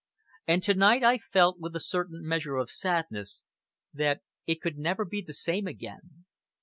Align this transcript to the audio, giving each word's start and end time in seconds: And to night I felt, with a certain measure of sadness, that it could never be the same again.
And 0.47 0.63
to 0.63 0.73
night 0.73 1.03
I 1.03 1.19
felt, 1.19 1.59
with 1.59 1.75
a 1.75 1.79
certain 1.79 2.25
measure 2.25 2.55
of 2.55 2.71
sadness, 2.71 3.43
that 3.93 4.21
it 4.47 4.59
could 4.59 4.79
never 4.79 5.05
be 5.05 5.21
the 5.21 5.31
same 5.31 5.67
again. 5.67 6.25